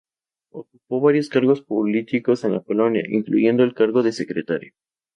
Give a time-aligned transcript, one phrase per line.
[0.49, 4.73] Ocupó varios cargos públicos en la colonia, incluyendo el cargo de secretario.